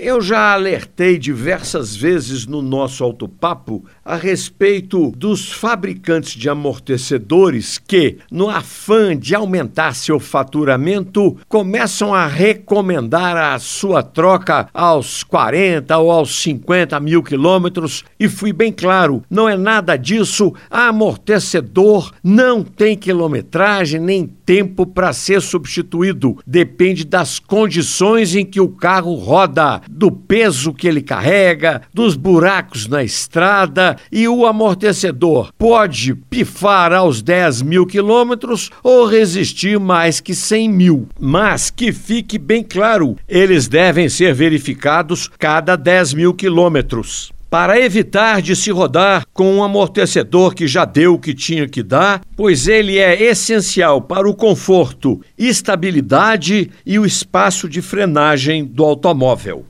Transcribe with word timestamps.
Eu 0.00 0.20
já 0.20 0.52
alertei 0.52 1.18
diversas 1.18 1.96
vezes 1.96 2.46
no 2.46 2.62
nosso 2.62 3.02
autopapo 3.02 3.84
a 4.04 4.14
respeito 4.14 5.10
dos 5.10 5.50
fabricantes 5.50 6.34
de 6.34 6.48
amortecedores 6.48 7.78
que, 7.78 8.18
no 8.30 8.48
afã 8.48 9.16
de 9.16 9.34
aumentar 9.34 9.96
seu 9.96 10.20
faturamento, 10.20 11.36
começam 11.48 12.14
a 12.14 12.28
recomendar 12.28 13.36
a 13.36 13.58
sua 13.58 14.00
troca 14.00 14.68
aos 14.72 15.24
40 15.24 15.98
ou 15.98 16.12
aos 16.12 16.42
50 16.42 17.00
mil 17.00 17.20
quilômetros. 17.20 18.04
E 18.20 18.28
fui 18.28 18.52
bem 18.52 18.70
claro: 18.70 19.24
não 19.28 19.48
é 19.48 19.56
nada 19.56 19.96
disso. 19.96 20.54
Amortecedor 20.70 22.12
não 22.22 22.62
tem 22.62 22.96
quilometragem 22.96 24.00
nem 24.00 24.28
tempo 24.28 24.86
para 24.86 25.12
ser 25.12 25.42
substituído. 25.42 26.38
Depende 26.46 27.04
das 27.04 27.40
condições 27.40 28.36
em 28.36 28.46
que 28.46 28.60
o 28.60 28.68
carro 28.68 29.14
roda 29.16 29.82
do 29.88 30.10
peso 30.10 30.72
que 30.72 30.86
ele 30.86 31.00
carrega, 31.00 31.82
dos 31.92 32.14
buracos 32.14 32.86
na 32.86 33.02
estrada 33.02 33.96
e 34.12 34.28
o 34.28 34.46
amortecedor 34.46 35.50
pode 35.58 36.14
pifar 36.14 36.92
aos 36.92 37.22
10 37.22 37.62
mil 37.62 37.86
quilômetros 37.86 38.70
ou 38.82 39.06
resistir 39.06 39.80
mais 39.80 40.20
que 40.20 40.34
100 40.34 40.68
mil. 40.68 41.08
Mas 41.18 41.70
que 41.70 41.92
fique 41.92 42.38
bem 42.38 42.62
claro, 42.62 43.16
eles 43.28 43.66
devem 43.66 44.08
ser 44.08 44.34
verificados 44.34 45.28
cada 45.38 45.76
10 45.76 46.14
mil 46.14 46.34
quilômetros 46.34 47.32
para 47.50 47.80
evitar 47.80 48.42
de 48.42 48.54
se 48.54 48.70
rodar 48.70 49.24
com 49.32 49.54
um 49.54 49.62
amortecedor 49.62 50.54
que 50.54 50.66
já 50.66 50.84
deu 50.84 51.14
o 51.14 51.18
que 51.18 51.32
tinha 51.32 51.66
que 51.66 51.82
dar, 51.82 52.20
pois 52.36 52.68
ele 52.68 52.98
é 52.98 53.22
essencial 53.22 54.02
para 54.02 54.28
o 54.28 54.34
conforto, 54.34 55.20
estabilidade 55.38 56.70
e 56.84 56.98
o 56.98 57.06
espaço 57.06 57.68
de 57.68 57.80
frenagem 57.80 58.64
do 58.64 58.84
automóvel. 58.84 59.64